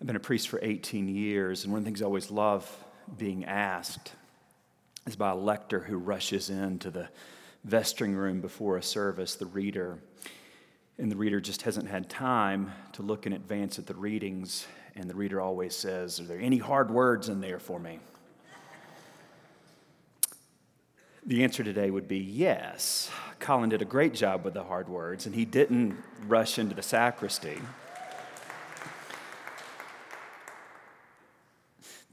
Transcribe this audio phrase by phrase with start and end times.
[0.00, 2.70] I've been a priest for 18 years, and one of the things I always love
[3.16, 4.12] being asked
[5.06, 7.08] is by a lector who rushes into the
[7.64, 9.98] vestry room before a service, the reader,
[10.98, 15.08] and the reader just hasn't had time to look in advance at the readings, and
[15.08, 17.98] the reader always says, Are there any hard words in there for me?
[21.26, 23.10] The answer today would be yes.
[23.38, 26.82] Colin did a great job with the hard words, and he didn't rush into the
[26.82, 27.58] sacristy.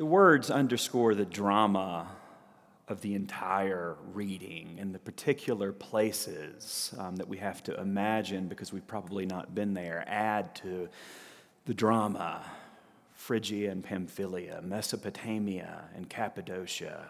[0.00, 2.08] The words underscore the drama
[2.88, 8.72] of the entire reading and the particular places um, that we have to imagine because
[8.72, 10.88] we've probably not been there add to
[11.66, 12.42] the drama
[13.12, 17.08] Phrygia and Pamphylia, Mesopotamia and Cappadocia,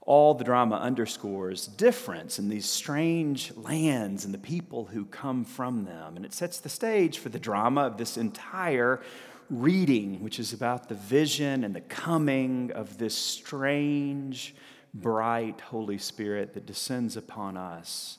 [0.00, 5.84] all the drama underscores difference in these strange lands and the people who come from
[5.84, 6.16] them.
[6.16, 9.02] And it sets the stage for the drama of this entire
[9.50, 14.54] reading, which is about the vision and the coming of this strange,
[14.92, 18.18] bright Holy Spirit that descends upon us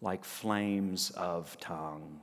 [0.00, 2.20] like flames of tongue.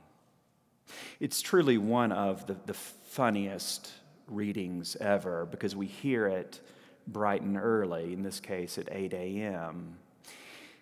[1.20, 3.92] It's truly one of the, the funniest
[4.26, 6.60] readings ever because we hear it
[7.06, 9.96] bright and early, in this case at 8 a.m.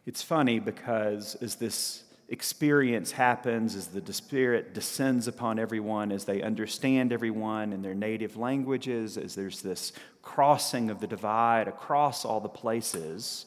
[0.06, 6.42] It's funny because as this experience happens, as the Spirit descends upon everyone, as they
[6.42, 12.40] understand everyone in their native languages, as there's this crossing of the divide across all
[12.40, 13.46] the places,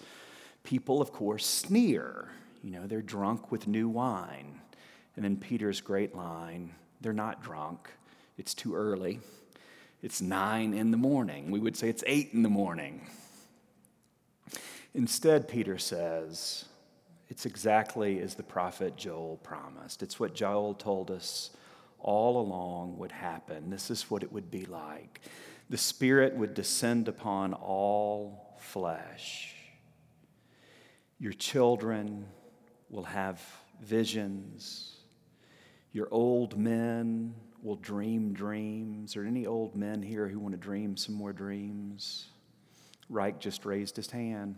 [0.64, 2.30] people, of course, sneer.
[2.64, 4.62] You know, they're drunk with new wine.
[5.16, 7.90] And then Peter's great line they're not drunk,
[8.38, 9.20] it's too early.
[10.02, 11.52] It's nine in the morning.
[11.52, 13.08] We would say it's eight in the morning.
[14.94, 16.66] Instead, Peter says,
[17.30, 20.02] it's exactly as the prophet Joel promised.
[20.02, 21.52] It's what Joel told us
[22.00, 23.70] all along would happen.
[23.70, 25.22] This is what it would be like.
[25.70, 29.56] The Spirit would descend upon all flesh.
[31.20, 32.26] Your children
[32.89, 33.39] will have
[33.82, 34.98] visions.
[35.92, 39.16] Your old men will dream dreams.
[39.16, 42.28] Are any old men here who want to dream some more dreams?
[43.10, 44.56] Reich just raised his hand.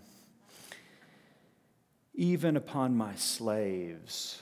[2.13, 4.41] Even upon my slaves,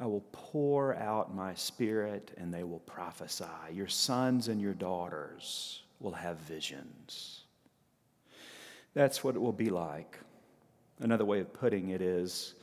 [0.00, 3.44] I will pour out my spirit and they will prophesy.
[3.72, 7.42] Your sons and your daughters will have visions.
[8.94, 10.18] That's what it will be like.
[11.00, 12.54] Another way of putting it is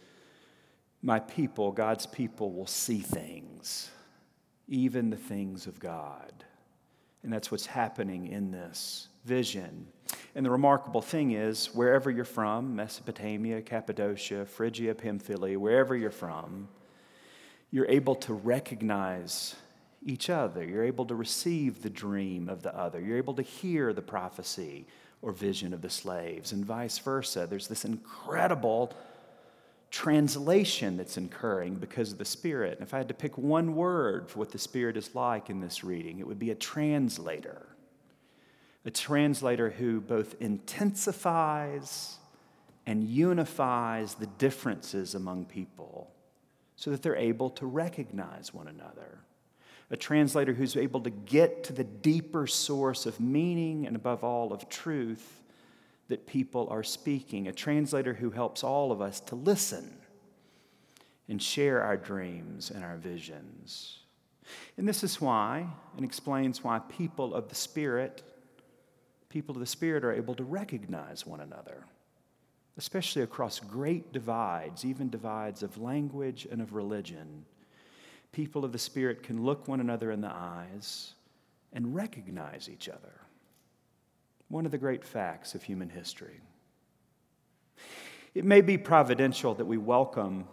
[1.02, 3.92] my people, God's people, will see things
[4.68, 6.32] even the things of God.
[7.26, 9.88] And that's what's happening in this vision.
[10.36, 16.68] And the remarkable thing is, wherever you're from, Mesopotamia, Cappadocia, Phrygia, Pamphylia, wherever you're from,
[17.72, 19.56] you're able to recognize
[20.06, 20.64] each other.
[20.64, 23.02] You're able to receive the dream of the other.
[23.02, 24.86] You're able to hear the prophecy
[25.24, 27.48] or vision of the slaves, and vice versa.
[27.50, 28.94] There's this incredible
[29.96, 32.74] translation that's occurring because of the Spirit.
[32.78, 35.62] And if I had to pick one word for what the Spirit is like in
[35.62, 37.66] this reading, it would be a translator.
[38.84, 42.18] A translator who both intensifies
[42.86, 46.12] and unifies the differences among people
[46.76, 49.20] so that they're able to recognize one another.
[49.92, 54.52] A translator who's able to get to the deeper source of meaning and, above all,
[54.52, 55.42] of truth
[56.08, 59.98] that people are speaking, a translator who helps all of us to listen
[61.28, 64.00] and share our dreams and our visions.
[64.78, 68.22] And this is why, and explains why people of the Spirit,
[69.30, 71.86] people of the Spirit are able to recognize one another,
[72.78, 77.46] especially across great divides, even divides of language and of religion.
[78.32, 81.14] People of the Spirit can look one another in the eyes
[81.74, 83.22] and recognize each other
[84.48, 86.40] one of the great facts of human history.
[88.34, 90.48] It may be providential that we welcome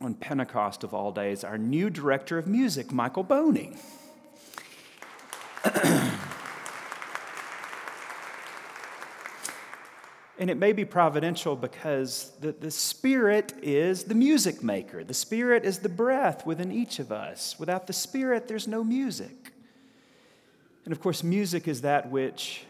[0.00, 3.76] on Pentecost of all days our new director of music, Michael Boney.
[10.38, 15.02] And it may be providential because the, the Spirit is the music maker.
[15.02, 17.58] The Spirit is the breath within each of us.
[17.58, 19.52] Without the Spirit, there's no music.
[20.84, 22.64] And of course, music is that which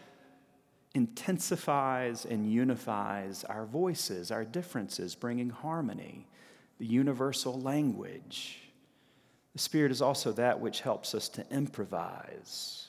[0.96, 6.26] intensifies and unifies our voices, our differences, bringing harmony,
[6.78, 8.60] the universal language.
[9.52, 12.88] The Spirit is also that which helps us to improvise.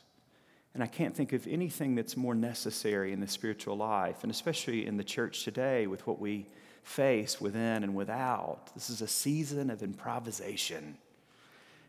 [0.73, 4.87] And I can't think of anything that's more necessary in the spiritual life, and especially
[4.87, 6.47] in the church today with what we
[6.83, 8.73] face within and without.
[8.73, 10.97] This is a season of improvisation.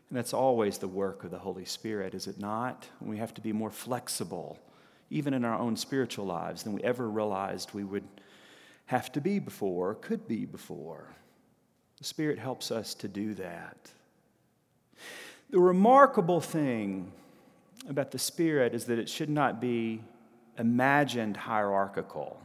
[0.09, 2.87] And that's always the work of the Holy Spirit, is it not?
[2.99, 4.59] We have to be more flexible,
[5.09, 8.07] even in our own spiritual lives, than we ever realized we would
[8.85, 11.07] have to be before, could be before.
[11.97, 13.91] The Spirit helps us to do that.
[15.49, 17.11] The remarkable thing
[17.87, 20.01] about the Spirit is that it should not be
[20.57, 22.39] imagined hierarchical.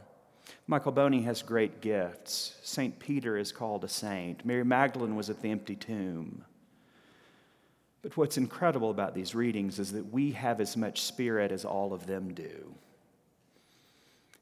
[0.67, 2.55] Michael Boney has great gifts.
[2.63, 2.97] St.
[2.99, 4.45] Peter is called a saint.
[4.45, 6.43] Mary Magdalene was at the empty tomb.
[8.05, 11.91] But what's incredible about these readings is that we have as much spirit as all
[11.91, 12.75] of them do.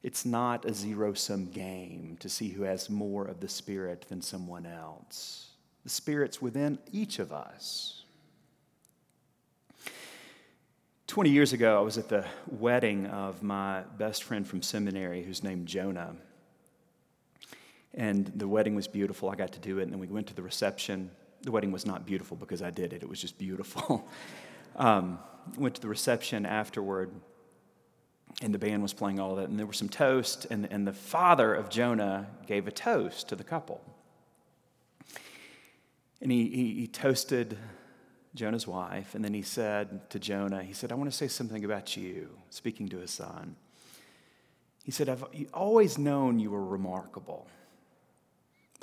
[0.03, 4.21] It's not a zero sum game to see who has more of the spirit than
[4.21, 5.51] someone else.
[5.85, 8.03] The spirit's within each of us.
[11.07, 15.41] 20 years ago, I was at the wedding of my best friend from seminary who's
[15.41, 16.17] named Jonah.
[17.93, 19.29] And the wedding was beautiful.
[19.29, 19.83] I got to do it.
[19.83, 21.11] And then we went to the reception.
[21.43, 24.07] The wedding was not beautiful because I did it, it was just beautiful.
[24.75, 25.19] um,
[25.57, 27.11] went to the reception afterward,
[28.41, 29.49] and the band was playing all of that.
[29.49, 33.35] And there was some toast, and, and the father of Jonah gave a toast to
[33.35, 33.81] the couple.
[36.21, 37.57] And he, he, he toasted
[38.35, 41.63] Jonah's wife, and then he said to Jonah, he said, I want to say something
[41.63, 43.55] about you, speaking to his son.
[44.83, 47.47] He said, I've always known you were remarkable,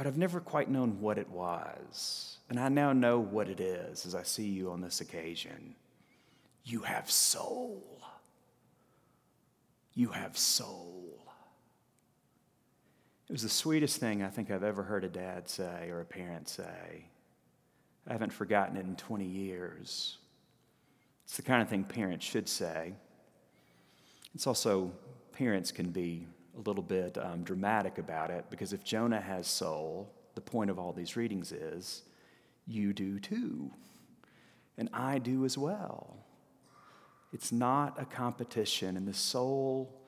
[0.01, 2.39] but I've never quite known what it was.
[2.49, 5.75] And I now know what it is as I see you on this occasion.
[6.65, 8.01] You have soul.
[9.93, 11.05] You have soul.
[13.29, 16.07] It was the sweetest thing I think I've ever heard a dad say or a
[16.07, 17.05] parent say.
[18.09, 20.17] I haven't forgotten it in 20 years.
[21.25, 22.95] It's the kind of thing parents should say.
[24.35, 24.93] It's also,
[25.35, 26.27] parents can be
[26.61, 30.79] a little bit um, dramatic about it because if Jonah has soul, the point of
[30.79, 32.03] all these readings is
[32.67, 33.71] you do too.
[34.77, 36.17] And I do as well.
[37.33, 40.03] It's not a competition, and the soul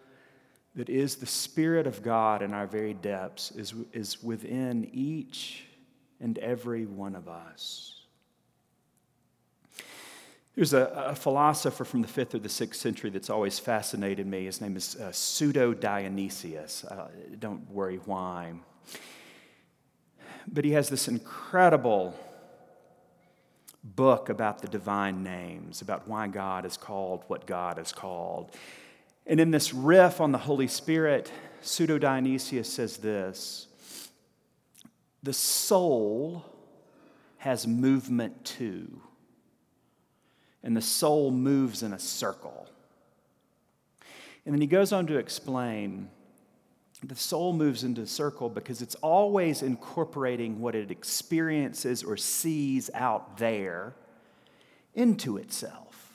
[0.75, 5.65] that is the Spirit of God in our very depths is, is within each
[6.21, 8.02] and every one of us.
[10.55, 14.45] There's a, a, philosopher from the fifth or the sixth century that's always fascinated me.
[14.45, 16.85] His name is uh, Pseudo Dionysius.
[16.85, 17.09] Uh,
[17.39, 18.53] don't worry why.
[20.47, 22.15] But he has this incredible
[23.83, 28.55] book about the divine names, about why God is called what God is called.
[29.27, 33.69] And in this riff on the Holy Spirit, Pseudo Dionysius says this
[35.23, 36.45] The soul
[37.39, 39.01] has movement too,
[40.63, 42.69] and the soul moves in a circle.
[44.45, 46.09] And then he goes on to explain
[47.05, 52.91] the soul moves into a circle because it's always incorporating what it experiences or sees
[52.95, 53.95] out there
[54.95, 56.13] into itself.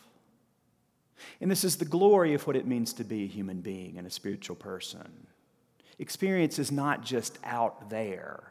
[1.41, 4.07] And this is the glory of what it means to be a human being and
[4.07, 5.27] a spiritual person.
[5.99, 8.43] Experience is not just out there.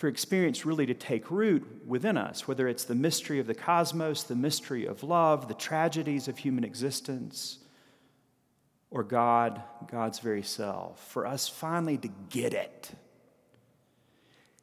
[0.00, 4.22] For experience really to take root within us, whether it's the mystery of the cosmos,
[4.22, 7.58] the mystery of love, the tragedies of human existence,
[8.90, 12.92] or God, God's very self, for us finally to get it,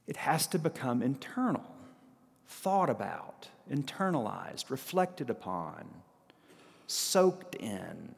[0.08, 1.72] it has to become internal,
[2.48, 5.86] thought about, internalized, reflected upon,
[6.88, 8.16] soaked in,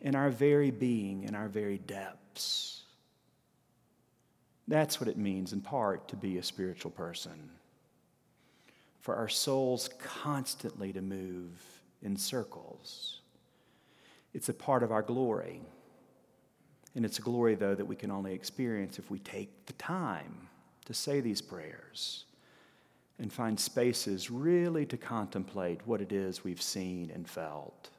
[0.00, 2.71] in our very being, in our very depths.
[4.68, 7.50] That's what it means, in part, to be a spiritual person.
[9.00, 11.50] For our souls constantly to move
[12.02, 13.22] in circles
[14.34, 15.60] it's a part of our glory.
[16.94, 20.48] And it's a glory, though, that we can only experience if we take the time
[20.84, 22.24] to say these prayers
[23.18, 27.90] and find spaces really to contemplate what it is we've seen and felt,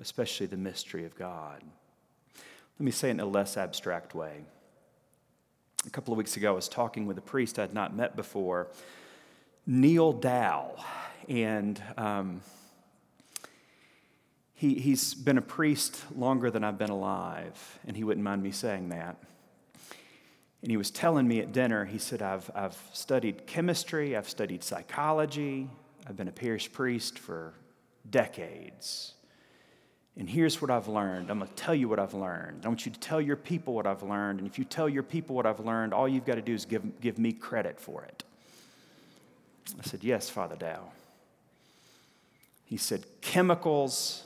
[0.00, 1.62] especially the mystery of God.
[2.78, 4.44] Let me say it in a less abstract way.
[5.88, 8.68] A couple of weeks ago, I was talking with a priest I'd not met before,
[9.66, 10.74] Neil Dow.
[11.30, 12.42] And um,
[14.52, 18.50] he, he's been a priest longer than I've been alive, and he wouldn't mind me
[18.50, 19.16] saying that.
[20.60, 24.62] And he was telling me at dinner, he said, I've, I've studied chemistry, I've studied
[24.62, 25.70] psychology,
[26.06, 27.54] I've been a parish priest for
[28.10, 29.14] decades.
[30.18, 31.30] And here's what I've learned.
[31.30, 32.64] I'm going to tell you what I've learned.
[32.64, 34.40] I want you to tell your people what I've learned.
[34.40, 36.64] And if you tell your people what I've learned, all you've got to do is
[36.64, 38.24] give, give me credit for it.
[39.78, 40.90] I said, Yes, Father Dow.
[42.64, 44.24] He said, Chemicals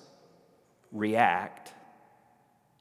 [0.93, 1.73] react,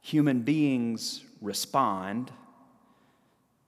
[0.02, 2.32] human beings respond.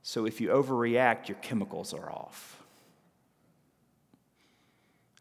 [0.04, 2.62] So if you overreact, your chemicals are off.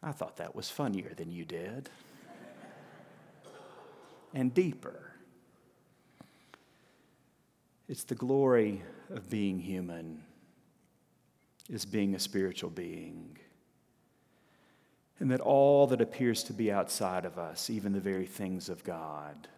[0.01, 1.89] I thought that was funnier than you did.
[4.35, 5.13] And deeper.
[7.89, 10.23] It's the glory of being human,
[11.69, 13.37] is being a spiritual being.
[15.19, 18.83] And that all that appears to be outside of us, even the very things of
[18.83, 19.49] God,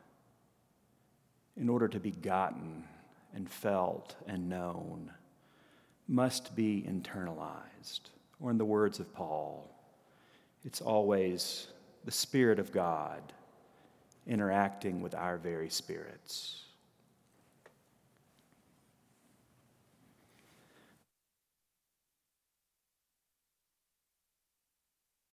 [1.57, 2.85] in order to be gotten
[3.35, 5.11] and felt and known,
[6.09, 8.01] must be internalized.
[8.41, 9.71] Or, in the words of Paul,
[10.65, 11.69] it's always
[12.05, 13.33] the Spirit of God
[14.27, 16.65] interacting with our very spirits.